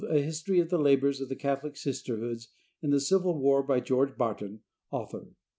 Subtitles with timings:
[0.09, 2.47] A history of the labors of the Catholic Sisterhoods
[2.81, 5.35] in the Civil War, by George Barton, author.